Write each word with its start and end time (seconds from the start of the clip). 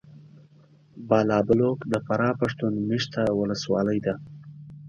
بالابلوک 1.07 1.79
د 1.91 1.93
فراه 2.05 2.33
پښتون 2.41 2.73
مېشته 2.89 3.21
ولسوالي 3.39 3.97
ده. 4.05 4.13